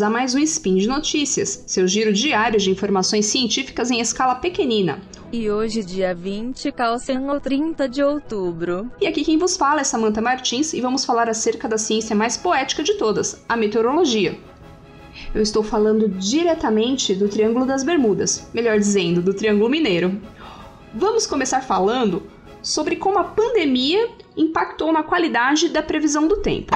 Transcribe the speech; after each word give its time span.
bem-vindos 0.00 0.02
a 0.02 0.10
mais 0.10 0.34
um 0.34 0.38
Spin 0.38 0.76
de 0.76 0.88
Notícias, 0.88 1.62
seu 1.66 1.86
giro 1.86 2.12
diário 2.12 2.58
de 2.58 2.70
informações 2.70 3.26
científicas 3.26 3.90
em 3.90 4.00
escala 4.00 4.34
pequenina. 4.34 5.00
E 5.30 5.50
hoje, 5.50 5.84
dia 5.84 6.14
20, 6.14 6.72
calcem 6.72 7.28
ou 7.28 7.38
30 7.38 7.88
de 7.88 8.02
outubro. 8.02 8.90
E 9.00 9.06
aqui 9.06 9.22
quem 9.24 9.36
vos 9.36 9.56
fala 9.56 9.82
é 9.82 9.84
Samantha 9.84 10.22
Martins 10.22 10.72
e 10.72 10.80
vamos 10.80 11.04
falar 11.04 11.28
acerca 11.28 11.68
da 11.68 11.76
ciência 11.76 12.16
mais 12.16 12.36
poética 12.36 12.82
de 12.82 12.94
todas, 12.94 13.44
a 13.48 13.56
meteorologia. 13.56 14.38
Eu 15.34 15.42
estou 15.42 15.62
falando 15.62 16.08
diretamente 16.08 17.14
do 17.14 17.28
Triângulo 17.28 17.66
das 17.66 17.84
Bermudas, 17.84 18.48
melhor 18.54 18.78
dizendo, 18.78 19.20
do 19.20 19.34
Triângulo 19.34 19.68
Mineiro. 19.68 20.18
Vamos 20.94 21.26
começar 21.26 21.60
falando 21.60 22.22
sobre 22.62 22.96
como 22.96 23.18
a 23.18 23.24
pandemia 23.24 24.08
impactou 24.36 24.92
na 24.92 25.02
qualidade 25.02 25.68
da 25.68 25.82
previsão 25.82 26.26
do 26.26 26.38
tempo. 26.38 26.74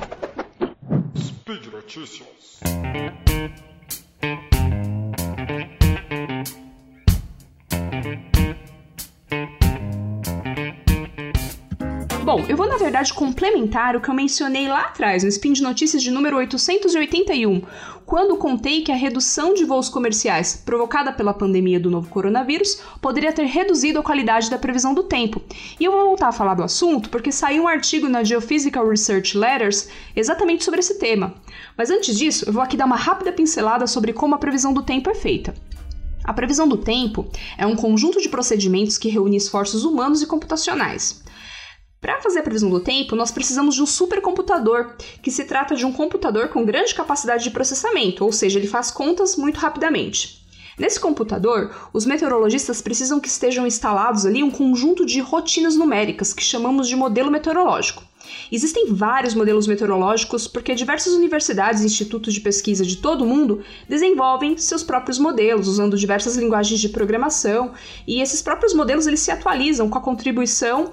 Speed 1.46 1.70
Notícias. 1.70 2.60
Bom, 12.34 12.44
eu 12.48 12.56
vou 12.56 12.66
na 12.66 12.76
verdade 12.76 13.14
complementar 13.14 13.94
o 13.94 14.00
que 14.00 14.08
eu 14.08 14.14
mencionei 14.14 14.66
lá 14.66 14.80
atrás, 14.86 15.22
no 15.22 15.28
Spin 15.28 15.52
de 15.52 15.62
Notícias 15.62 16.02
de 16.02 16.10
número 16.10 16.36
881, 16.36 17.62
quando 18.04 18.36
contei 18.36 18.82
que 18.82 18.90
a 18.90 18.96
redução 18.96 19.54
de 19.54 19.64
voos 19.64 19.88
comerciais 19.88 20.60
provocada 20.66 21.12
pela 21.12 21.32
pandemia 21.32 21.78
do 21.78 21.92
novo 21.92 22.10
coronavírus 22.10 22.82
poderia 23.00 23.32
ter 23.32 23.44
reduzido 23.44 24.00
a 24.00 24.02
qualidade 24.02 24.50
da 24.50 24.58
previsão 24.58 24.92
do 24.92 25.04
tempo. 25.04 25.40
E 25.78 25.84
eu 25.84 25.92
vou 25.92 26.06
voltar 26.06 26.26
a 26.26 26.32
falar 26.32 26.54
do 26.54 26.64
assunto 26.64 27.08
porque 27.08 27.30
saiu 27.30 27.62
um 27.62 27.68
artigo 27.68 28.08
na 28.08 28.24
Geophysical 28.24 28.88
Research 28.88 29.38
Letters 29.38 29.88
exatamente 30.16 30.64
sobre 30.64 30.80
esse 30.80 30.98
tema. 30.98 31.34
Mas 31.78 31.88
antes 31.88 32.18
disso, 32.18 32.46
eu 32.48 32.52
vou 32.52 32.62
aqui 32.64 32.76
dar 32.76 32.86
uma 32.86 32.96
rápida 32.96 33.30
pincelada 33.30 33.86
sobre 33.86 34.12
como 34.12 34.34
a 34.34 34.38
previsão 34.38 34.74
do 34.74 34.82
tempo 34.82 35.08
é 35.08 35.14
feita. 35.14 35.54
A 36.24 36.32
previsão 36.32 36.66
do 36.66 36.78
tempo 36.78 37.30
é 37.56 37.64
um 37.64 37.76
conjunto 37.76 38.20
de 38.20 38.28
procedimentos 38.28 38.98
que 38.98 39.08
reúne 39.08 39.36
esforços 39.36 39.84
humanos 39.84 40.20
e 40.20 40.26
computacionais. 40.26 41.22
Para 42.04 42.20
fazer 42.20 42.40
a 42.40 42.42
previsão 42.42 42.68
do 42.68 42.80
tempo, 42.80 43.16
nós 43.16 43.30
precisamos 43.30 43.74
de 43.74 43.82
um 43.82 43.86
supercomputador, 43.86 44.92
que 45.22 45.30
se 45.30 45.42
trata 45.44 45.74
de 45.74 45.86
um 45.86 45.90
computador 45.90 46.48
com 46.48 46.62
grande 46.62 46.94
capacidade 46.94 47.44
de 47.44 47.50
processamento, 47.50 48.26
ou 48.26 48.30
seja, 48.30 48.58
ele 48.58 48.68
faz 48.68 48.90
contas 48.90 49.36
muito 49.36 49.56
rapidamente. 49.56 50.44
Nesse 50.78 51.00
computador, 51.00 51.74
os 51.94 52.04
meteorologistas 52.04 52.82
precisam 52.82 53.18
que 53.18 53.28
estejam 53.28 53.66
instalados 53.66 54.26
ali 54.26 54.42
um 54.42 54.50
conjunto 54.50 55.06
de 55.06 55.18
rotinas 55.20 55.76
numéricas 55.76 56.34
que 56.34 56.42
chamamos 56.42 56.88
de 56.88 56.94
modelo 56.94 57.30
meteorológico. 57.30 58.02
Existem 58.50 58.92
vários 58.92 59.34
modelos 59.34 59.66
meteorológicos 59.66 60.48
porque 60.48 60.74
diversas 60.74 61.12
universidades 61.12 61.82
e 61.82 61.86
institutos 61.86 62.34
de 62.34 62.40
pesquisa 62.40 62.84
de 62.84 62.96
todo 62.96 63.22
o 63.22 63.26
mundo 63.26 63.62
desenvolvem 63.88 64.56
seus 64.56 64.82
próprios 64.82 65.18
modelos 65.18 65.68
usando 65.68 65.96
diversas 65.96 66.36
linguagens 66.36 66.80
de 66.80 66.88
programação 66.88 67.72
e 68.06 68.20
esses 68.20 68.42
próprios 68.42 68.74
modelos 68.74 69.06
eles 69.06 69.20
se 69.20 69.30
atualizam 69.30 69.88
com 69.88 69.98
a 69.98 70.02
contribuição 70.02 70.92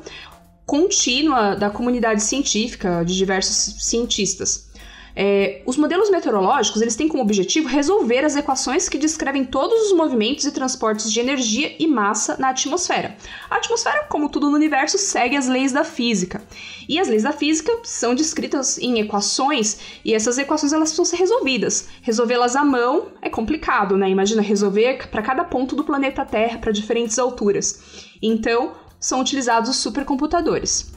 contínua 0.71 1.53
da 1.53 1.69
comunidade 1.69 2.23
científica, 2.23 3.03
de 3.03 3.13
diversos 3.13 3.75
cientistas. 3.83 4.71
É, 5.13 5.61
os 5.65 5.75
modelos 5.75 6.09
meteorológicos 6.09 6.81
eles 6.81 6.95
têm 6.95 7.09
como 7.09 7.21
objetivo 7.21 7.67
resolver 7.67 8.23
as 8.23 8.37
equações 8.37 8.87
que 8.87 8.97
descrevem 8.97 9.43
todos 9.43 9.87
os 9.87 9.93
movimentos 9.97 10.45
e 10.45 10.51
transportes 10.53 11.11
de 11.11 11.19
energia 11.19 11.75
e 11.77 11.85
massa 11.85 12.37
na 12.39 12.51
atmosfera. 12.51 13.17
A 13.49 13.57
atmosfera, 13.57 14.05
como 14.05 14.29
tudo 14.29 14.49
no 14.49 14.55
universo, 14.55 14.97
segue 14.97 15.35
as 15.35 15.49
leis 15.49 15.73
da 15.73 15.83
física. 15.83 16.41
E 16.87 16.97
as 16.97 17.09
leis 17.09 17.23
da 17.23 17.33
física 17.33 17.79
são 17.83 18.15
descritas 18.15 18.77
em 18.77 19.01
equações 19.01 19.99
e 20.05 20.13
essas 20.13 20.37
equações 20.37 20.71
elas 20.71 20.93
precisam 20.93 21.03
ser 21.03 21.17
resolvidas. 21.17 21.89
Resolvê-las 22.01 22.55
à 22.55 22.63
mão 22.63 23.07
é 23.21 23.29
complicado, 23.29 23.97
né? 23.97 24.09
Imagina 24.09 24.41
resolver 24.41 25.09
para 25.09 25.21
cada 25.21 25.43
ponto 25.43 25.75
do 25.75 25.83
planeta 25.83 26.23
Terra 26.23 26.59
para 26.59 26.71
diferentes 26.71 27.19
alturas. 27.19 28.07
Então, 28.21 28.71
são 29.01 29.19
utilizados 29.19 29.69
os 29.69 29.77
supercomputadores. 29.77 30.91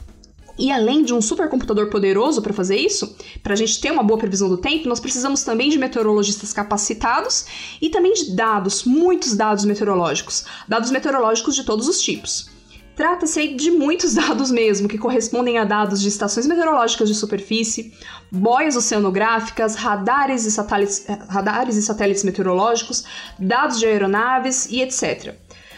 E 0.57 0.71
além 0.71 1.03
de 1.03 1.13
um 1.13 1.21
supercomputador 1.21 1.89
poderoso 1.89 2.41
para 2.41 2.53
fazer 2.53 2.77
isso, 2.77 3.17
para 3.43 3.53
a 3.53 3.57
gente 3.57 3.81
ter 3.81 3.91
uma 3.91 4.03
boa 4.03 4.17
previsão 4.17 4.47
do 4.47 4.57
tempo, 4.57 4.87
nós 4.87 5.01
precisamos 5.01 5.43
também 5.43 5.69
de 5.69 5.77
meteorologistas 5.77 6.53
capacitados 6.53 7.45
e 7.81 7.89
também 7.89 8.13
de 8.13 8.33
dados, 8.33 8.85
muitos 8.85 9.35
dados 9.35 9.65
meteorológicos, 9.65 10.45
dados 10.67 10.91
meteorológicos 10.91 11.55
de 11.55 11.65
todos 11.65 11.89
os 11.89 11.99
tipos. 12.01 12.49
Trata-se 12.95 13.49
de 13.55 13.71
muitos 13.71 14.13
dados 14.15 14.49
mesmo, 14.49 14.87
que 14.87 14.97
correspondem 14.97 15.57
a 15.57 15.65
dados 15.65 16.01
de 16.01 16.07
estações 16.07 16.47
meteorológicas 16.47 17.09
de 17.09 17.15
superfície, 17.15 17.93
boias 18.31 18.77
oceanográficas, 18.77 19.75
radares 19.75 20.45
e 20.45 20.51
satélites, 20.51 21.05
radares 21.27 21.75
e 21.75 21.81
satélites 21.81 22.23
meteorológicos, 22.23 23.03
dados 23.37 23.77
de 23.77 23.85
aeronaves 23.85 24.67
e 24.67 24.81
etc. 24.81 25.35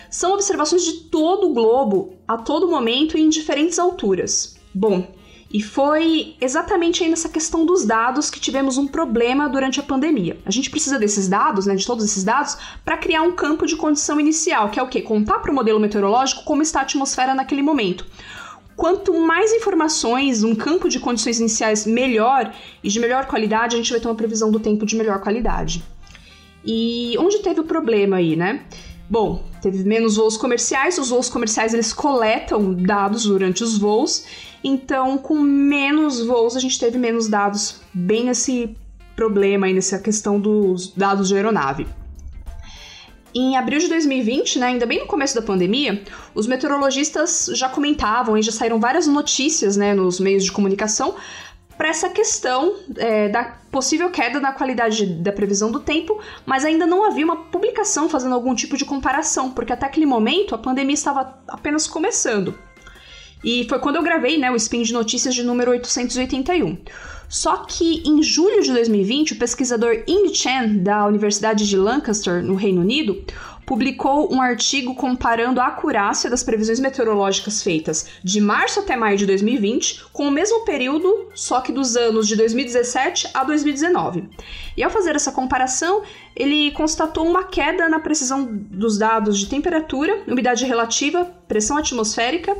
São 0.10 0.34
observações 0.34 0.84
de 0.84 0.94
todo 1.10 1.50
o 1.50 1.54
globo, 1.54 2.14
a 2.28 2.38
todo 2.38 2.68
momento 2.68 3.18
e 3.18 3.22
em 3.22 3.30
diferentes 3.30 3.80
alturas. 3.80 4.56
Bom, 4.74 5.08
e 5.52 5.62
foi 5.62 6.36
exatamente 6.42 7.04
aí 7.04 7.10
nessa 7.10 7.30
questão 7.30 7.66
dos 7.66 7.86
dados 7.86 8.30
que 8.30 8.40
tivemos 8.40 8.78
um 8.78 8.86
problema 8.86 9.48
durante 9.48 9.80
a 9.80 9.84
pandemia. 9.84 10.38
A 10.46 10.52
gente 10.52 10.70
precisa 10.70 11.00
desses 11.00 11.30
dados, 11.30 11.66
né, 11.66 11.76
de 11.76 11.86
todos 11.86 12.04
esses 12.04 12.24
dados, 12.24 12.58
para 12.84 12.98
criar 12.98 13.22
um 13.22 13.32
campo 13.32 13.66
de 13.66 13.78
condição 13.78 14.20
inicial, 14.20 14.70
que 14.70 14.80
é 14.80 14.84
o 14.84 14.90
quê? 14.90 15.02
Contar 15.02 15.40
para 15.40 15.52
o 15.52 15.56
modelo 15.56 15.80
meteorológico 15.80 16.44
como 16.44 16.62
está 16.62 16.80
a 16.80 16.84
atmosfera 16.84 17.34
naquele 17.34 17.62
momento. 17.62 18.06
Quanto 18.76 19.18
mais 19.20 19.54
informações, 19.54 20.44
um 20.44 20.54
campo 20.54 20.90
de 20.90 21.00
condições 21.00 21.40
iniciais 21.40 21.86
melhor 21.86 22.54
e 22.84 22.90
de 22.90 23.00
melhor 23.00 23.26
qualidade, 23.26 23.76
a 23.76 23.78
gente 23.78 23.90
vai 23.90 24.00
ter 24.00 24.08
uma 24.08 24.16
previsão 24.16 24.52
do 24.52 24.60
tempo 24.60 24.86
de 24.86 24.96
melhor 24.96 25.20
qualidade. 25.22 25.84
E 26.64 27.16
onde 27.18 27.40
teve 27.40 27.62
o 27.62 27.64
problema 27.64 28.18
aí, 28.18 28.36
né? 28.36 28.66
Bom, 29.10 29.42
teve 29.62 29.86
menos 29.86 30.18
voos 30.18 30.36
comerciais, 30.36 30.98
os 30.98 31.10
voos 31.10 31.30
comerciais 31.30 31.74
eles 31.74 31.94
coletam 31.94 32.74
dados 32.74 33.24
durante 33.24 33.64
os 33.64 33.78
voos, 33.78 34.26
então 34.62 35.18
com 35.18 35.40
menos 35.40 36.26
voos 36.26 36.58
a 36.58 36.60
gente 36.60 36.78
teve 36.78 36.98
menos 36.98 37.30
dados, 37.30 37.80
bem 37.94 38.26
nesse 38.26 38.76
problema 39.16 39.66
aí, 39.66 39.74
nessa 39.74 39.98
questão 39.98 40.38
dos 40.38 40.94
dados 40.94 41.30
de 41.30 41.36
aeronave. 41.36 41.88
Em 43.34 43.56
abril 43.56 43.80
de 43.80 43.88
2020, 43.88 44.60
né, 44.60 44.68
ainda 44.68 44.86
bem 44.86 45.00
no 45.00 45.06
começo 45.06 45.36
da 45.36 45.42
pandemia, 45.42 46.02
os 46.34 46.48
meteorologistas 46.48 47.50
já 47.54 47.70
comentavam 47.70 48.38
e 48.38 48.42
já 48.42 48.52
saíram 48.52 48.80
várias 48.80 49.06
notícias 49.06 49.78
né, 49.78 49.94
nos 49.94 50.20
meios 50.20 50.44
de 50.44 50.52
comunicação 50.52 51.16
para 51.78 51.90
essa 51.90 52.10
questão 52.10 52.76
é, 52.98 53.30
da 53.30 53.58
possível 53.72 54.10
queda 54.10 54.40
na 54.40 54.52
qualidade 54.52 55.06
da 55.06 55.32
previsão 55.32 55.72
do 55.72 55.80
tempo, 55.80 56.20
mas 56.46 56.66
ainda 56.66 56.88
não 56.88 57.06
havia 57.06 57.24
uma 57.24 57.36
publicação 57.36 58.10
fazendo 58.10 58.34
algum 58.34 58.56
tipo 58.56 58.76
de 58.76 58.84
comparação, 58.84 59.52
porque 59.52 59.72
até 59.72 59.86
aquele 59.86 60.06
momento 60.06 60.56
a 60.56 60.58
pandemia 60.58 60.96
estava 60.96 61.38
apenas 61.48 61.86
começando. 61.86 62.58
E 63.44 63.68
foi 63.70 63.80
quando 63.80 63.98
eu 63.98 64.04
gravei 64.04 64.38
né, 64.38 64.50
o 64.50 64.56
Spin 64.56 64.82
de 64.82 64.94
Notícias 64.94 65.36
de 65.36 65.44
número 65.44 65.72
881. 65.72 66.78
Só 67.30 67.58
que 67.58 68.02
em 68.06 68.24
julho 68.24 68.62
de 68.62 68.72
2020, 68.72 69.34
o 69.34 69.38
pesquisador 69.38 70.04
Ying 70.08 70.34
Chen, 70.34 70.80
da 70.80 71.06
Universidade 71.06 71.68
de 71.68 71.76
Lancaster, 71.76 72.42
no 72.42 72.56
Reino 72.56 72.82
Unido, 72.82 73.24
publicou 73.68 74.34
um 74.34 74.42
artigo 74.42 74.96
comparando 74.96 75.60
a 75.60 75.68
acurácia 75.68 76.30
das 76.30 76.42
previsões 76.42 76.80
meteorológicas 76.80 77.62
feitas 77.62 78.08
de 78.24 78.40
março 78.40 78.80
até 78.80 78.96
maio 78.96 79.18
de 79.18 79.26
2020 79.26 80.06
com 80.14 80.30
o 80.30 80.32
mesmo 80.32 80.64
período, 80.64 81.28
só 81.36 81.60
que 81.60 81.74
dos 81.74 81.98
anos 81.98 82.30
de 82.30 82.38
2017 82.38 83.30
a 83.34 83.44
2019. 83.44 84.24
E 84.78 84.82
ao 84.82 84.90
fazer 84.90 85.18
essa 85.18 85.34
comparação, 85.34 86.02
ele 86.34 86.72
constatou 86.72 87.28
uma 87.28 87.44
queda 87.44 87.90
na 87.90 88.00
precisão 88.00 88.48
dos 88.50 88.98
dados 88.98 89.38
de 89.38 89.48
temperatura, 89.48 90.24
umidade 90.26 90.66
relativa, 90.66 91.26
pressão 91.46 91.76
atmosférica 91.76 92.56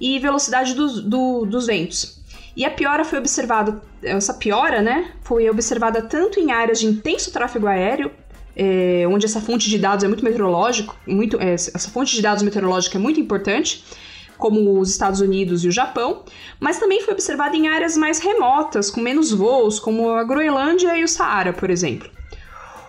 e 0.00 0.18
velocidade 0.18 0.72
do, 0.72 1.02
do, 1.02 1.44
dos 1.44 1.66
ventos. 1.66 2.24
E 2.56 2.64
a 2.64 2.70
piora 2.70 3.04
foi 3.04 3.18
observada, 3.18 3.82
essa 4.02 4.32
piora, 4.32 4.80
né, 4.80 5.12
foi 5.22 5.48
observada 5.50 6.00
tanto 6.00 6.40
em 6.40 6.50
áreas 6.50 6.80
de 6.80 6.86
intenso 6.86 7.30
tráfego 7.30 7.66
aéreo, 7.66 8.10
é, 8.56 9.04
onde 9.06 9.26
essa 9.26 9.42
fonte 9.42 9.68
de 9.68 9.78
dados 9.78 10.02
é 10.02 10.08
muito 10.08 10.24
meteorológico, 10.24 10.96
muito, 11.06 11.38
é, 11.38 11.52
essa 11.52 11.90
fonte 11.90 12.14
de 12.14 12.22
dados 12.22 12.42
meteorológica 12.42 12.96
é 12.96 13.00
muito 13.00 13.20
importante, 13.20 13.84
como 14.38 14.80
os 14.80 14.90
Estados 14.90 15.20
Unidos 15.20 15.64
e 15.64 15.68
o 15.68 15.72
Japão, 15.72 16.22
mas 16.58 16.78
também 16.78 17.02
foi 17.02 17.12
observada 17.12 17.54
em 17.54 17.68
áreas 17.68 17.96
mais 17.96 18.18
remotas, 18.18 18.90
com 18.90 19.00
menos 19.02 19.32
voos, 19.32 19.78
como 19.78 20.10
a 20.10 20.24
Groenlândia 20.24 20.96
e 20.96 21.04
o 21.04 21.08
Saara, 21.08 21.52
por 21.52 21.68
exemplo. 21.68 22.08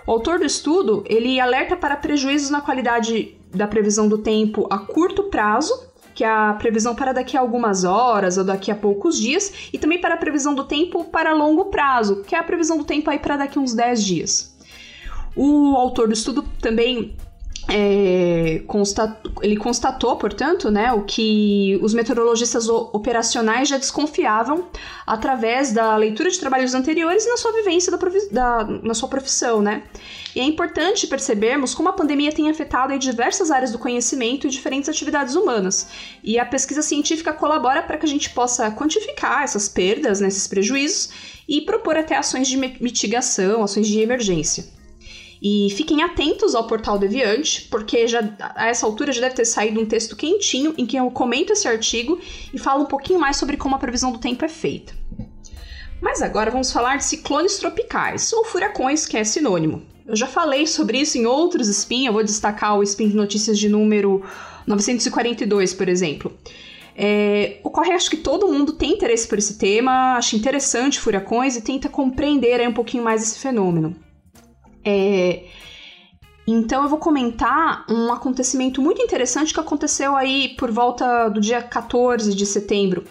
O 0.05 0.11
autor 0.11 0.39
do 0.39 0.45
estudo, 0.45 1.03
ele 1.05 1.39
alerta 1.39 1.75
para 1.75 1.97
prejuízos 1.97 2.49
na 2.49 2.61
qualidade 2.61 3.35
da 3.53 3.67
previsão 3.67 4.07
do 4.07 4.17
tempo 4.17 4.65
a 4.69 4.77
curto 4.77 5.23
prazo, 5.23 5.86
que 6.17 6.23
é 6.23 6.27
a 6.27 6.51
previsão 6.55 6.95
para 6.95 7.13
daqui 7.13 7.37
a 7.37 7.39
algumas 7.39 7.83
horas 7.83 8.39
ou 8.39 8.43
daqui 8.43 8.71
a 8.71 8.75
poucos 8.75 9.19
dias, 9.19 9.69
e 9.71 9.77
também 9.77 10.01
para 10.01 10.15
a 10.15 10.17
previsão 10.17 10.55
do 10.55 10.63
tempo 10.63 11.03
para 11.03 11.31
longo 11.31 11.65
prazo, 11.65 12.23
que 12.23 12.33
é 12.33 12.39
a 12.39 12.43
previsão 12.43 12.75
do 12.75 12.83
tempo 12.83 13.07
aí 13.11 13.19
para 13.19 13.37
daqui 13.37 13.59
a 13.59 13.61
uns 13.61 13.75
10 13.75 14.03
dias. 14.03 14.57
O 15.35 15.75
autor 15.75 16.07
do 16.07 16.15
estudo 16.15 16.41
também 16.59 17.15
é, 17.69 18.61
ele 19.41 19.57
constatou, 19.57 20.15
portanto, 20.15 20.71
né, 20.71 20.93
o 20.93 21.03
que 21.03 21.77
os 21.81 21.93
meteorologistas 21.93 22.69
operacionais 22.69 23.67
já 23.67 23.77
desconfiavam 23.77 24.67
através 25.05 25.73
da 25.73 25.95
leitura 25.97 26.29
de 26.29 26.39
trabalhos 26.39 26.73
anteriores 26.73 27.25
e 27.25 27.29
na 27.29 27.35
sua 27.35 27.51
vivência 27.51 27.91
da, 27.91 27.97
da, 28.31 28.63
na 28.83 28.93
sua 28.93 29.09
profissão, 29.09 29.61
né? 29.61 29.83
E 30.33 30.39
é 30.39 30.43
importante 30.43 31.07
percebermos 31.07 31.73
como 31.73 31.89
a 31.89 31.93
pandemia 31.93 32.31
tem 32.31 32.49
afetado 32.49 32.97
diversas 32.97 33.51
áreas 33.51 33.71
do 33.71 33.79
conhecimento 33.79 34.47
e 34.47 34.49
diferentes 34.49 34.87
atividades 34.87 35.35
humanas. 35.35 35.87
E 36.23 36.39
a 36.39 36.45
pesquisa 36.45 36.81
científica 36.81 37.33
colabora 37.33 37.81
para 37.81 37.97
que 37.97 38.05
a 38.05 38.09
gente 38.09 38.29
possa 38.29 38.71
quantificar 38.71 39.43
essas 39.43 39.67
perdas, 39.67 40.21
né, 40.21 40.29
esses 40.29 40.47
prejuízos, 40.47 41.09
e 41.49 41.61
propor 41.61 41.97
até 41.97 42.15
ações 42.15 42.47
de 42.47 42.55
mitigação, 42.55 43.63
ações 43.63 43.87
de 43.87 43.99
emergência. 43.99 44.76
E 45.41 45.69
fiquem 45.75 46.01
atentos 46.01 46.55
ao 46.55 46.65
portal 46.65 46.97
Deviante, 46.97 47.67
porque 47.69 48.07
já 48.07 48.21
a 48.55 48.67
essa 48.67 48.85
altura 48.85 49.11
já 49.11 49.21
deve 49.21 49.35
ter 49.35 49.45
saído 49.45 49.79
um 49.79 49.85
texto 49.85 50.15
quentinho 50.15 50.73
em 50.77 50.85
que 50.85 50.97
eu 50.97 51.09
comento 51.11 51.53
esse 51.53 51.67
artigo 51.67 52.19
e 52.53 52.57
falo 52.57 52.83
um 52.83 52.87
pouquinho 52.87 53.19
mais 53.19 53.37
sobre 53.37 53.57
como 53.57 53.75
a 53.75 53.79
previsão 53.79 54.11
do 54.11 54.19
tempo 54.19 54.43
é 54.43 54.49
feita. 54.49 54.93
Mas 56.01 56.21
agora 56.21 56.51
vamos 56.51 56.71
falar 56.71 56.97
de 56.97 57.05
ciclones 57.05 57.57
tropicais, 57.57 58.31
ou 58.33 58.45
furacões, 58.45 59.05
que 59.05 59.17
é 59.17 59.23
sinônimo. 59.23 59.83
Eu 60.05 60.15
já 60.15 60.27
falei 60.27 60.65
sobre 60.65 60.99
isso 60.99 61.17
em 61.17 61.25
outros 61.25 61.67
spin, 61.67 62.05
eu 62.05 62.13
vou 62.13 62.23
destacar 62.23 62.77
o 62.77 62.83
spin 62.83 63.09
de 63.09 63.15
notícias 63.15 63.59
de 63.59 63.67
número 63.67 64.23
942, 64.65 65.73
por 65.73 65.89
exemplo. 65.89 66.37
É, 66.95 67.59
ocorre, 67.63 67.91
acho 67.91 68.09
que 68.09 68.17
todo 68.17 68.47
mundo 68.47 68.73
tem 68.73 68.93
interesse 68.93 69.27
por 69.27 69.37
esse 69.37 69.57
tema, 69.57 70.15
acha 70.15 70.35
interessante 70.35 70.99
furacões 70.99 71.55
e 71.55 71.61
tenta 71.61 71.89
compreender 71.89 72.59
aí, 72.59 72.67
um 72.67 72.73
pouquinho 72.73 73.03
mais 73.03 73.21
esse 73.21 73.37
fenômeno. 73.37 73.95
É, 74.89 75.43
então 76.47 76.83
eu 76.83 76.87
vou 76.87 76.97
comentar 76.97 77.85
um 77.89 78.13
acontecimento 78.13 78.81
muito 78.81 79.01
interessante 79.01 79.53
que 79.53 79.59
aconteceu 79.59 80.15
aí 80.15 80.55
por 80.57 80.71
volta 80.71 81.27
do 81.27 81.41
dia 81.41 81.61
14 81.61 82.33
de 82.33 82.45
setembro, 82.45 83.03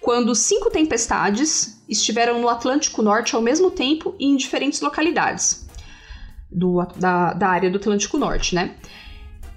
quando 0.00 0.34
cinco 0.34 0.70
tempestades 0.70 1.82
estiveram 1.86 2.40
no 2.40 2.48
Atlântico 2.48 3.02
Norte 3.02 3.36
ao 3.36 3.42
mesmo 3.42 3.70
tempo 3.70 4.14
e 4.18 4.24
em 4.24 4.36
diferentes 4.36 4.80
localidades 4.80 5.68
do, 6.50 6.82
da, 6.96 7.34
da 7.34 7.48
área 7.48 7.70
do 7.70 7.76
Atlântico 7.76 8.16
Norte, 8.16 8.54
né? 8.54 8.76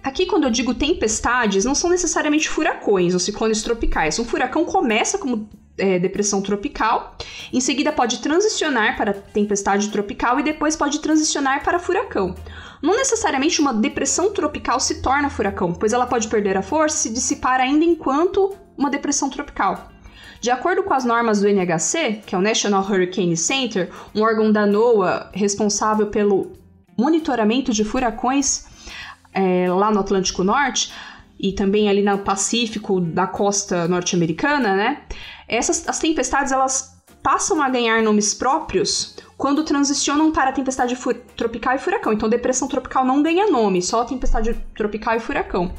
Aqui, 0.03 0.25
quando 0.25 0.43
eu 0.43 0.49
digo 0.49 0.73
tempestades, 0.73 1.63
não 1.63 1.75
são 1.75 1.89
necessariamente 1.89 2.49
furacões 2.49 3.13
ou 3.13 3.19
ciclones 3.19 3.61
tropicais. 3.61 4.19
Um 4.19 4.25
furacão 4.25 4.65
começa 4.65 5.17
como 5.17 5.47
é, 5.77 5.99
depressão 5.99 6.41
tropical, 6.41 7.15
em 7.51 7.59
seguida 7.59 7.91
pode 7.91 8.19
transicionar 8.19 8.97
para 8.97 9.13
tempestade 9.13 9.89
tropical 9.89 10.39
e 10.39 10.43
depois 10.43 10.75
pode 10.75 10.99
transicionar 10.99 11.63
para 11.63 11.79
furacão. 11.79 12.35
Não 12.81 12.95
necessariamente 12.95 13.61
uma 13.61 13.73
depressão 13.73 14.33
tropical 14.33 14.79
se 14.79 15.01
torna 15.01 15.29
furacão, 15.29 15.73
pois 15.73 15.93
ela 15.93 16.07
pode 16.07 16.27
perder 16.27 16.57
a 16.57 16.61
força 16.61 16.97
e 16.97 16.99
se 16.99 17.13
dissipar 17.13 17.59
ainda 17.59 17.85
enquanto 17.85 18.55
uma 18.77 18.89
depressão 18.89 19.29
tropical. 19.29 19.91
De 20.39 20.49
acordo 20.49 20.81
com 20.83 20.93
as 20.93 21.05
normas 21.05 21.41
do 21.41 21.47
NHC, 21.47 22.23
que 22.25 22.33
é 22.33 22.37
o 22.37 22.41
National 22.41 22.83
Hurricane 22.83 23.37
Center, 23.37 23.91
um 24.15 24.23
órgão 24.23 24.51
da 24.51 24.65
NOAA 24.65 25.29
responsável 25.33 26.07
pelo 26.07 26.53
monitoramento 26.97 27.71
de 27.71 27.83
furacões 27.83 28.65
é, 29.33 29.69
lá 29.69 29.91
no 29.91 29.99
Atlântico 29.99 30.43
Norte 30.43 30.91
e 31.41 31.51
também 31.53 31.89
ali 31.89 32.03
no 32.03 32.19
Pacífico 32.19 33.01
da 33.01 33.25
costa 33.25 33.87
norte-americana, 33.87 34.75
né? 34.75 35.01
Essas 35.47 35.87
as 35.89 35.97
tempestades 35.97 36.51
elas 36.51 37.01
passam 37.23 37.61
a 37.61 37.69
ganhar 37.69 38.01
nomes 38.03 38.33
próprios 38.33 39.17
quando 39.37 39.63
transicionam 39.63 40.31
para 40.31 40.51
tempestade 40.51 40.95
tropical 41.35 41.75
e 41.75 41.79
furacão. 41.79 42.13
Então, 42.13 42.29
depressão 42.29 42.67
tropical 42.67 43.03
não 43.03 43.23
ganha 43.23 43.49
nome, 43.49 43.81
só 43.81 44.05
tempestade 44.05 44.53
tropical 44.75 45.15
e 45.15 45.19
furacão. 45.19 45.73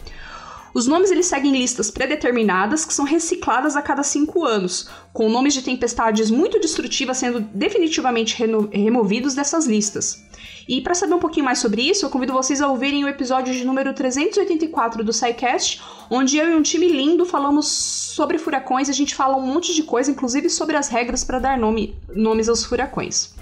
Os 0.75 0.87
nomes 0.87 1.11
eles 1.11 1.27
seguem 1.27 1.53
listas 1.53 1.91
predeterminadas 1.91 2.85
que 2.85 2.95
são 2.95 3.05
recicladas 3.05 3.77
a 3.77 3.83
cada 3.83 4.03
cinco 4.03 4.45
anos, 4.45 4.89
com 5.13 5.29
nomes 5.29 5.53
de 5.53 5.63
tempestades 5.63 6.31
muito 6.31 6.59
destrutivas 6.59 7.19
sendo 7.19 7.41
definitivamente 7.41 8.37
removidos 8.73 9.35
dessas 9.35 9.67
listas. 9.67 10.23
E 10.69 10.81
para 10.81 10.95
saber 10.95 11.15
um 11.15 11.19
pouquinho 11.19 11.45
mais 11.45 11.59
sobre 11.59 11.83
isso, 11.83 12.07
eu 12.07 12.11
convido 12.11 12.33
vocês 12.33 12.61
a 12.61 12.69
ouvirem 12.69 13.05
o 13.05 13.09
episódio 13.09 13.53
de 13.53 13.65
número 13.65 13.93
384 13.93 15.05
do 15.05 15.13
SciCast, 15.13 15.83
onde 16.11 16.39
eu 16.39 16.49
e 16.49 16.55
um 16.55 16.63
time 16.63 16.89
lindo 16.89 17.27
falamos 17.27 17.67
sobre 17.67 18.39
furacões 18.39 18.89
e 18.89 18.91
a 18.91 18.95
gente 18.95 19.15
fala 19.15 19.37
um 19.37 19.47
monte 19.47 19.75
de 19.75 19.83
coisa, 19.83 20.11
inclusive 20.11 20.49
sobre 20.49 20.77
as 20.77 20.89
regras 20.89 21.25
para 21.25 21.39
dar 21.39 21.59
nome, 21.59 21.97
nomes 22.15 22.49
aos 22.49 22.65
furacões. 22.65 23.35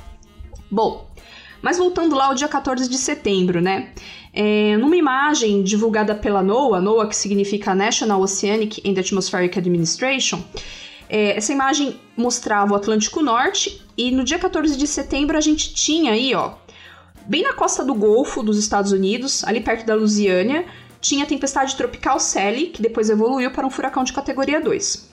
Bom, 0.70 1.09
mas 1.62 1.78
voltando 1.78 2.14
lá 2.14 2.26
ao 2.26 2.34
dia 2.34 2.48
14 2.48 2.88
de 2.88 2.96
setembro, 2.96 3.60
né? 3.60 3.92
É, 4.32 4.76
numa 4.76 4.96
imagem 4.96 5.62
divulgada 5.62 6.14
pela 6.14 6.42
NOAA, 6.42 6.80
NOAA 6.80 7.08
que 7.08 7.16
significa 7.16 7.74
National 7.74 8.20
Oceanic 8.20 8.80
and 8.88 8.98
Atmospheric 8.98 9.58
Administration, 9.58 10.42
é, 11.08 11.36
essa 11.36 11.52
imagem 11.52 11.98
mostrava 12.16 12.72
o 12.72 12.76
Atlântico 12.76 13.20
Norte 13.20 13.82
e 13.96 14.12
no 14.12 14.22
dia 14.22 14.38
14 14.38 14.76
de 14.76 14.86
setembro 14.86 15.36
a 15.36 15.40
gente 15.40 15.74
tinha 15.74 16.12
aí, 16.12 16.34
ó, 16.34 16.52
bem 17.26 17.42
na 17.42 17.52
costa 17.52 17.84
do 17.84 17.94
Golfo 17.94 18.42
dos 18.42 18.58
Estados 18.58 18.92
Unidos, 18.92 19.42
ali 19.44 19.60
perto 19.60 19.84
da 19.84 19.96
Louisiana, 19.96 20.64
tinha 21.00 21.24
a 21.24 21.26
tempestade 21.26 21.74
tropical 21.76 22.20
Sally, 22.20 22.66
que 22.66 22.80
depois 22.80 23.10
evoluiu 23.10 23.50
para 23.50 23.66
um 23.66 23.70
furacão 23.70 24.04
de 24.04 24.12
categoria 24.12 24.60
2. 24.60 25.10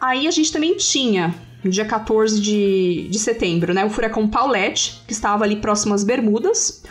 Aí 0.00 0.26
a 0.26 0.30
gente 0.30 0.52
também 0.52 0.76
tinha, 0.76 1.34
no 1.64 1.70
dia 1.70 1.84
14 1.84 2.40
de, 2.40 3.08
de 3.08 3.18
setembro, 3.18 3.74
né, 3.74 3.84
o 3.84 3.90
furacão 3.90 4.28
Paulette, 4.28 5.02
que 5.06 5.12
estava 5.12 5.44
ali 5.44 5.56
próximo 5.56 5.94
às 5.94 6.04
Bermudas, 6.04 6.82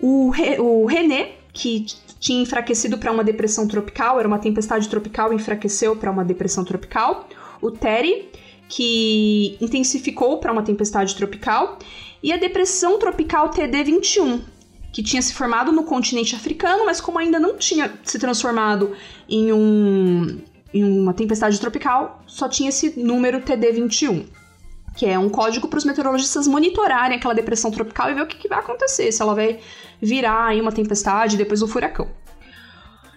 o, 0.00 0.30
Re, 0.30 0.58
o 0.58 0.86
René, 0.86 1.32
que 1.52 1.86
tinha 2.20 2.42
enfraquecido 2.42 2.98
para 2.98 3.12
uma 3.12 3.22
depressão 3.22 3.68
tropical, 3.68 4.18
era 4.18 4.26
uma 4.26 4.38
tempestade 4.38 4.88
tropical 4.88 5.32
enfraqueceu 5.32 5.94
para 5.96 6.10
uma 6.10 6.24
depressão 6.24 6.64
tropical. 6.64 7.28
O 7.60 7.70
Terry, 7.70 8.28
que 8.68 9.56
intensificou 9.60 10.38
para 10.38 10.52
uma 10.52 10.62
tempestade 10.62 11.14
tropical. 11.14 11.78
E 12.22 12.32
a 12.32 12.36
depressão 12.36 12.98
tropical 12.98 13.50
TD21, 13.50 14.40
que 14.92 15.02
tinha 15.02 15.20
se 15.20 15.34
formado 15.34 15.70
no 15.70 15.84
continente 15.84 16.34
africano, 16.34 16.86
mas 16.86 17.00
como 17.00 17.18
ainda 17.18 17.38
não 17.38 17.56
tinha 17.56 17.92
se 18.02 18.18
transformado 18.18 18.92
em, 19.28 19.52
um, 19.52 20.40
em 20.74 20.84
uma 20.84 21.14
tempestade 21.14 21.58
tropical, 21.58 22.22
só 22.26 22.48
tinha 22.48 22.68
esse 22.68 22.98
número 22.98 23.40
TD21 23.40 24.26
que 24.94 25.06
é 25.06 25.18
um 25.18 25.28
código 25.28 25.66
para 25.68 25.78
os 25.78 25.84
meteorologistas 25.84 26.46
monitorarem 26.46 27.18
aquela 27.18 27.34
depressão 27.34 27.70
tropical 27.70 28.10
e 28.10 28.14
ver 28.14 28.22
o 28.22 28.26
que, 28.26 28.36
que, 28.36 28.48
vai 28.48 28.60
acontecer, 28.60 29.10
se 29.10 29.20
ela 29.20 29.34
vai 29.34 29.58
virar 30.00 30.46
aí 30.46 30.60
uma 30.60 30.70
tempestade 30.70 31.34
e 31.34 31.38
depois 31.38 31.60
um 31.62 31.66
furacão. 31.66 32.08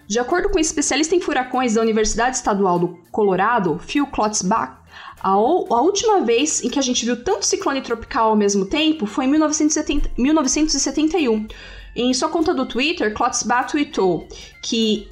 De 0.06 0.18
acordo 0.18 0.48
com 0.48 0.56
um 0.56 0.60
especialista 0.60 1.14
em 1.14 1.20
furacões 1.20 1.74
da 1.74 1.82
Universidade 1.82 2.36
Estadual 2.36 2.78
do 2.78 2.98
Colorado, 3.12 3.78
Phil 3.78 4.06
Klotzbach, 4.06 4.78
a, 5.20 5.30
a, 5.30 5.36
última 5.36 6.20
vez 6.22 6.64
em 6.64 6.70
que 6.70 6.78
a 6.78 6.82
gente 6.82 7.04
viu 7.04 7.22
tanto 7.22 7.44
ciclone 7.44 7.82
tropical 7.82 8.30
ao 8.30 8.36
mesmo 8.36 8.64
tempo 8.64 9.04
foi 9.06 9.26
em 9.26 9.28
1970, 9.28 10.10
1971. 10.16 11.46
Em 11.94 12.14
sua 12.14 12.28
conta 12.28 12.54
do 12.54 12.66
Twitter, 12.66 13.12
Klotzbach 13.12 13.70
tweetou 13.70 14.26
que 14.62 15.08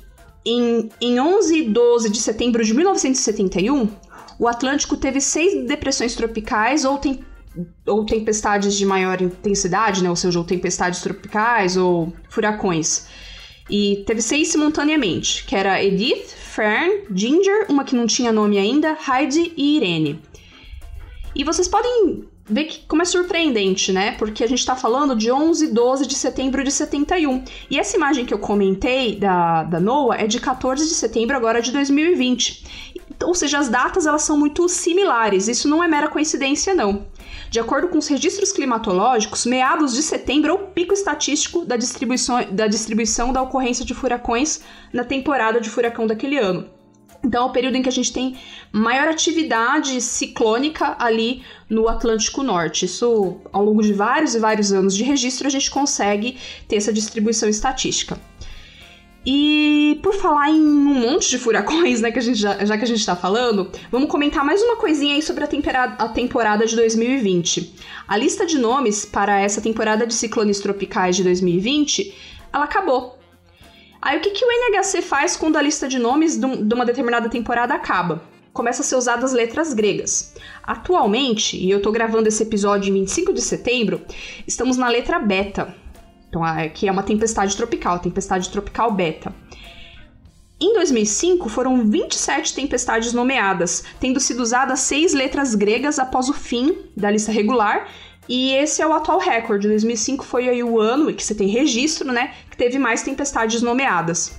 em, 0.47 0.88
em 1.00 1.19
11 1.19 1.59
e 1.59 1.62
12 1.69 2.09
de 2.09 2.19
setembro 2.19 2.65
de 2.65 2.73
1971, 2.73 3.88
o 4.38 4.47
Atlântico 4.47 4.97
teve 4.97 5.21
seis 5.21 5.67
depressões 5.67 6.15
tropicais 6.15 6.85
ou, 6.85 6.99
tem, 6.99 7.25
ou 7.85 8.07
tempestades 8.07 8.75
de 8.76 8.87
maior 8.87 9.21
intensidade, 9.21 10.05
né? 10.05 10.09
ou 10.09 10.15
seja, 10.15 10.38
ou 10.38 10.45
tempestades 10.45 11.00
tropicais 11.00 11.76
ou 11.76 12.12
furacões. 12.31 13.09
E 13.69 14.05
teve 14.07 14.23
seis 14.23 14.49
simultaneamente, 14.49 15.45
que 15.45 15.57
era 15.57 15.83
Edith, 15.83 16.29
Fern, 16.29 17.03
Ginger, 17.12 17.67
uma 17.69 17.83
que 17.83 17.97
não 17.97 18.07
tinha 18.07 18.31
nome 18.31 18.57
ainda, 18.57 18.97
Heidi 19.09 19.53
e 19.57 19.76
Irene. 19.79 20.23
E 21.35 21.43
vocês 21.43 21.67
podem 21.67 22.25
ver 22.49 22.65
que, 22.65 22.81
como 22.87 23.03
é 23.03 23.05
surpreendente, 23.05 23.93
né? 23.93 24.12
Porque 24.12 24.45
a 24.45 24.47
gente 24.47 24.61
está 24.61 24.76
falando 24.76 25.17
de 25.17 25.31
11 25.31 25.65
e 25.65 25.69
12 25.69 26.07
de 26.07 26.15
setembro 26.15 26.62
de 26.62 26.71
71. 26.71 27.45
E 27.71 27.79
essa 27.79 27.97
imagem 27.97 28.25
que 28.25 28.33
eu 28.33 28.38
comentei 28.38 29.17
da, 29.17 29.65
da 29.65 29.81
NOAA 29.81 30.19
é 30.19 30.26
de 30.26 30.41
14 30.41 30.87
de 30.87 30.95
setembro 30.95 31.37
agora 31.37 31.61
de 31.61 31.73
2020. 31.73 32.65
Ou 33.25 33.35
seja, 33.35 33.59
as 33.59 33.69
datas 33.69 34.07
elas 34.07 34.23
são 34.23 34.38
muito 34.38 34.69
similares. 34.69 35.49
Isso 35.49 35.69
não 35.69 35.83
é 35.83 35.88
mera 35.88 36.09
coincidência, 36.09 36.75
não. 36.75 37.07
De 37.50 37.59
acordo 37.59 37.88
com 37.88 37.99
os 37.99 38.07
registros 38.07 38.53
climatológicos, 38.53 39.47
meados 39.47 39.95
de 39.95 40.03
setembro 40.03 40.50
é 40.50 40.55
o 40.55 40.59
pico 40.59 40.93
estatístico 40.93 41.65
da 41.65 41.76
distribuição, 41.76 42.45
da 42.50 42.67
distribuição 42.67 43.33
da 43.33 43.43
ocorrência 43.43 43.85
de 43.85 43.95
furacões 43.95 44.61
na 44.93 45.05
temporada 45.05 45.61
de 45.61 45.71
furacão 45.71 46.07
daquele 46.07 46.38
ano. 46.38 46.75
Então, 47.26 47.42
é 47.42 47.47
o 47.47 47.50
período 47.50 47.76
em 47.76 47.83
que 47.83 47.88
a 47.88 47.92
gente 47.92 48.12
tem 48.12 48.37
maior 48.71 49.09
atividade 49.09 50.00
ciclônica 50.00 50.95
ali 50.99 51.42
no 51.68 51.88
Atlântico 51.88 52.40
Norte. 52.42 52.85
Isso, 52.85 53.38
ao 53.52 53.64
longo 53.64 53.83
de 53.83 53.92
vários 53.92 54.37
e 54.37 54.38
vários 54.38 54.73
anos 54.73 54.95
de 54.95 55.02
registro, 55.02 55.49
a 55.49 55.50
gente 55.50 55.68
consegue 55.68 56.38
ter 56.68 56.76
essa 56.76 56.92
distribuição 56.92 57.49
estatística. 57.49 58.16
E 59.28 59.99
por 60.04 60.14
falar 60.14 60.50
em 60.50 60.61
um 60.61 60.95
monte 60.95 61.28
de 61.28 61.38
furacões, 61.38 62.00
né, 62.00 62.12
que 62.12 62.18
a 62.21 62.23
gente 62.23 62.38
já, 62.38 62.64
já 62.64 62.78
que 62.78 62.85
a 62.85 62.87
gente 62.87 63.04
tá 63.04 63.16
falando, 63.16 63.73
vamos 63.90 64.09
comentar 64.09 64.45
mais 64.45 64.62
uma 64.62 64.76
coisinha 64.76 65.16
aí 65.16 65.23
sobre 65.23 65.42
a, 65.42 65.85
a 65.99 66.09
temporada 66.09 66.64
de 66.64 66.76
2020. 66.76 67.75
A 68.06 68.16
lista 68.16 68.47
de 68.47 68.56
nomes 68.56 69.04
para 69.04 69.40
essa 69.40 69.61
temporada 69.61 70.06
de 70.06 70.14
ciclones 70.14 70.61
tropicais 70.61 71.16
de 71.16 71.25
2020 71.25 72.14
ela 72.52 72.64
acabou. 72.64 73.15
Aí 74.00 74.19
o 74.19 74.21
que, 74.21 74.31
que 74.31 74.45
o 74.45 74.49
NHC 74.49 75.03
faz 75.03 75.37
quando 75.37 75.57
a 75.57 75.62
lista 75.62 75.88
de 75.88 75.99
nomes 75.99 76.37
de 76.37 76.75
uma 76.75 76.85
determinada 76.85 77.29
temporada 77.29 77.75
acaba? 77.75 78.23
Começa 78.53 78.83
a 78.83 78.85
ser 78.85 78.97
usadas 78.97 79.33
letras 79.33 79.75
gregas. 79.75 80.35
Atualmente, 80.62 81.57
e 81.57 81.71
eu 81.71 81.83
tô 81.83 81.93
gravando 81.93 82.29
esse 82.29 82.43
episódio 82.43 82.91
em 82.91 83.00
25 83.00 83.33
de 83.33 83.43
setembro, 83.43 84.00
estamos 84.47 84.76
na 84.76 84.88
letra 84.88 85.19
beta. 85.19 85.75
Então, 86.29 86.43
que 86.75 86.88
é 86.88 86.93
uma 86.93 87.03
tempestade 87.03 87.57
tropical, 87.57 87.99
tempestade 87.99 88.50
tropical 88.50 88.93
beta. 88.93 89.35
Em 90.59 90.73
2005, 90.73 91.50
foram 91.50 91.85
27 91.85 92.55
tempestades 92.55 93.12
nomeadas, 93.12 93.85
tendo 94.00 94.19
sido 94.19 94.41
usadas 94.41 94.81
seis 94.81 95.12
letras 95.12 95.55
gregas 95.55 95.99
após 95.99 96.31
o 96.31 96.33
fim 96.33 96.79
da 96.97 97.11
lista 97.11 97.31
regular, 97.31 97.88
e 98.28 98.52
esse 98.52 98.83
é 98.83 98.87
o 98.87 98.92
atual 98.92 99.18
recorde. 99.18 99.68
2005 99.68 100.25
foi 100.25 100.49
aí 100.49 100.62
o 100.62 100.80
ano 100.80 101.12
que 101.12 101.23
você 101.23 101.35
tem 101.35 101.49
registro, 101.49 102.12
né, 102.12 102.35
que 102.50 102.56
teve 102.56 102.78
mais 102.78 103.02
tempestades 103.02 103.62
nomeadas. 103.62 104.35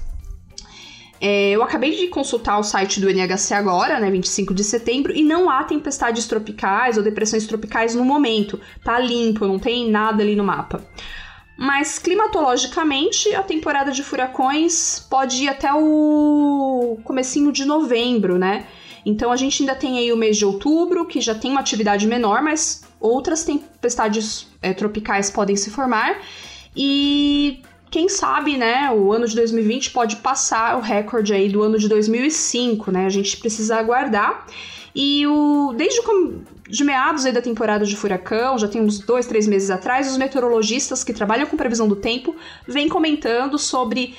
É, 1.19 1.49
eu 1.51 1.63
acabei 1.63 1.95
de 1.95 2.07
consultar 2.07 2.59
o 2.59 2.63
site 2.63 2.99
do 2.99 3.09
NHC 3.09 3.53
agora, 3.55 3.99
né, 3.99 4.09
25 4.11 4.53
de 4.53 4.63
setembro, 4.63 5.15
e 5.15 5.23
não 5.23 5.49
há 5.49 5.63
tempestades 5.63 6.27
tropicais 6.27 6.97
ou 6.97 7.03
depressões 7.03 7.47
tropicais 7.47 7.95
no 7.95 8.05
momento. 8.05 8.59
Tá 8.83 8.99
limpo, 8.99 9.47
não 9.47 9.57
tem 9.57 9.89
nada 9.89 10.21
ali 10.21 10.35
no 10.35 10.43
mapa. 10.43 10.85
Mas 11.57 11.97
climatologicamente, 11.97 13.33
a 13.33 13.41
temporada 13.41 13.91
de 13.91 14.03
furacões 14.03 14.99
pode 15.09 15.43
ir 15.43 15.49
até 15.49 15.73
o 15.73 16.99
comecinho 17.03 17.51
de 17.51 17.65
novembro, 17.65 18.37
né? 18.37 18.67
Então 19.03 19.31
a 19.31 19.35
gente 19.35 19.63
ainda 19.63 19.73
tem 19.73 19.97
aí 19.97 20.11
o 20.11 20.17
mês 20.17 20.37
de 20.37 20.45
outubro, 20.45 21.05
que 21.05 21.19
já 21.19 21.33
tem 21.33 21.49
uma 21.49 21.61
atividade 21.61 22.05
menor, 22.05 22.43
mas 22.43 22.83
outras 22.99 23.43
tempestades 23.87 24.47
é, 24.61 24.73
tropicais 24.73 25.29
podem 25.29 25.55
se 25.55 25.69
formar. 25.69 26.19
E 26.75 27.61
quem 27.89 28.09
sabe, 28.09 28.57
né, 28.57 28.91
o 28.91 29.11
ano 29.13 29.27
de 29.27 29.35
2020 29.35 29.91
pode 29.91 30.17
passar 30.17 30.77
o 30.77 30.81
recorde 30.81 31.33
aí 31.33 31.49
do 31.49 31.63
ano 31.63 31.79
de 31.79 31.87
2005, 31.87 32.91
né? 32.91 33.05
A 33.05 33.09
gente 33.09 33.37
precisa 33.37 33.77
aguardar. 33.77 34.45
E 34.93 35.25
o 35.27 35.73
desde 35.75 36.01
de 36.69 36.83
meados 36.83 37.25
aí 37.25 37.31
da 37.31 37.41
temporada 37.41 37.85
de 37.85 37.95
furacão, 37.95 38.57
já 38.57 38.67
tem 38.67 38.81
uns 38.81 38.99
dois, 38.99 39.25
três 39.25 39.47
meses 39.47 39.69
atrás, 39.69 40.09
os 40.11 40.17
meteorologistas 40.17 41.03
que 41.03 41.13
trabalham 41.13 41.47
com 41.47 41.55
previsão 41.55 41.87
do 41.87 41.95
tempo 41.95 42.35
vêm 42.67 42.89
comentando 42.89 43.57
sobre 43.57 44.15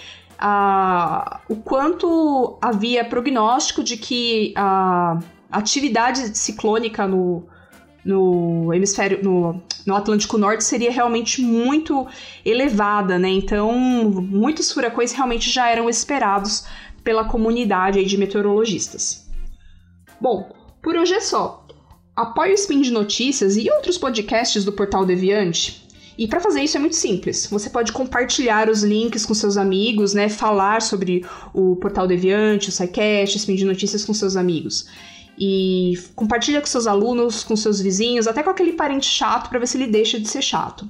o 1.48 1.56
quanto 1.56 2.56
havia 2.62 3.04
prognóstico 3.04 3.82
de 3.82 3.96
que 3.96 4.54
a 4.56 5.18
atividade 5.50 6.38
ciclônica 6.38 7.08
no, 7.08 7.44
no 8.08 8.72
hemisfério, 8.72 9.22
no, 9.22 9.62
no 9.84 9.94
Atlântico 9.94 10.38
Norte 10.38 10.64
seria 10.64 10.90
realmente 10.90 11.42
muito 11.42 12.06
elevada, 12.42 13.18
né? 13.18 13.28
Então, 13.28 13.70
muitos 13.78 14.72
furacões 14.72 15.12
realmente 15.12 15.50
já 15.50 15.68
eram 15.68 15.90
esperados 15.90 16.64
pela 17.04 17.26
comunidade 17.26 18.02
de 18.02 18.16
meteorologistas. 18.16 19.28
Bom, 20.18 20.50
por 20.82 20.96
hoje 20.96 21.12
é 21.12 21.20
só. 21.20 21.66
Apoie 22.16 22.52
o 22.52 22.54
Spin 22.54 22.80
de 22.80 22.90
Notícias 22.90 23.58
e 23.58 23.70
outros 23.70 23.98
podcasts 23.98 24.64
do 24.64 24.72
Portal 24.72 25.04
Deviante. 25.04 25.86
E 26.16 26.26
para 26.26 26.40
fazer 26.40 26.62
isso 26.62 26.78
é 26.78 26.80
muito 26.80 26.96
simples. 26.96 27.46
Você 27.50 27.68
pode 27.68 27.92
compartilhar 27.92 28.70
os 28.70 28.82
links 28.82 29.26
com 29.26 29.34
seus 29.34 29.58
amigos, 29.58 30.14
né? 30.14 30.30
Falar 30.30 30.80
sobre 30.80 31.26
o 31.52 31.76
Portal 31.76 32.06
Deviante, 32.06 32.70
o 32.70 32.72
SciCast, 32.72 33.36
o 33.36 33.38
Spin 33.38 33.54
de 33.54 33.66
Notícias 33.66 34.02
com 34.02 34.14
seus 34.14 34.34
amigos. 34.34 34.86
E 35.40 35.95
compartilha 36.16 36.61
com 36.61 36.66
seus 36.66 36.87
alunos, 36.87 37.45
com 37.45 37.54
seus 37.54 37.80
vizinhos, 37.80 38.26
até 38.26 38.42
com 38.42 38.50
aquele 38.50 38.73
parente 38.73 39.07
chato 39.07 39.49
para 39.49 39.59
ver 39.59 39.68
se 39.68 39.76
ele 39.76 39.87
deixa 39.87 40.18
de 40.18 40.28
ser 40.28 40.42
chato. 40.42 40.88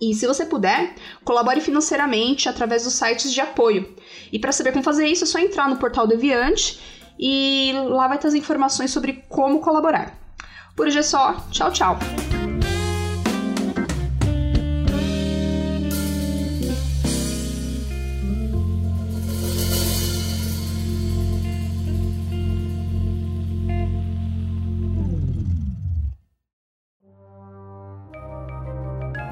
E 0.00 0.14
se 0.14 0.26
você 0.26 0.44
puder, 0.44 0.94
colabore 1.24 1.60
financeiramente 1.60 2.48
através 2.48 2.82
dos 2.82 2.94
sites 2.94 3.32
de 3.32 3.40
apoio. 3.40 3.94
E 4.32 4.38
para 4.38 4.50
saber 4.50 4.72
como 4.72 4.82
fazer 4.82 5.06
isso, 5.06 5.24
é 5.24 5.26
só 5.26 5.38
entrar 5.38 5.68
no 5.68 5.76
Portal 5.76 6.06
Deviante 6.06 6.80
e 7.18 7.72
lá 7.88 8.08
vai 8.08 8.18
ter 8.18 8.26
as 8.26 8.34
informações 8.34 8.90
sobre 8.90 9.24
como 9.28 9.60
colaborar. 9.60 10.18
Por 10.74 10.88
hoje 10.88 10.98
é 10.98 11.02
só. 11.02 11.36
Tchau, 11.50 11.70
tchau. 11.70 11.98